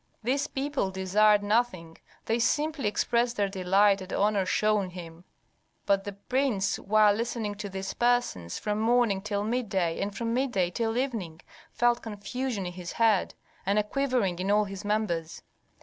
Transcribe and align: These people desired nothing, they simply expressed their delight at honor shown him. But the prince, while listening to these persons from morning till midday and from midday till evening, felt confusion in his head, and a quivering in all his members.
These 0.23 0.47
people 0.47 0.89
desired 0.89 1.43
nothing, 1.43 1.99
they 2.25 2.39
simply 2.39 2.87
expressed 2.87 3.35
their 3.37 3.47
delight 3.49 4.01
at 4.01 4.11
honor 4.11 4.47
shown 4.47 4.89
him. 4.89 5.25
But 5.85 6.05
the 6.05 6.13
prince, 6.13 6.79
while 6.79 7.13
listening 7.13 7.53
to 7.61 7.69
these 7.69 7.93
persons 7.93 8.57
from 8.57 8.79
morning 8.79 9.21
till 9.21 9.43
midday 9.43 9.99
and 10.01 10.17
from 10.17 10.33
midday 10.33 10.71
till 10.71 10.97
evening, 10.97 11.41
felt 11.71 12.01
confusion 12.01 12.65
in 12.65 12.73
his 12.73 12.93
head, 12.93 13.35
and 13.63 13.77
a 13.77 13.83
quivering 13.83 14.39
in 14.39 14.49
all 14.49 14.63
his 14.65 14.83
members. 14.83 15.43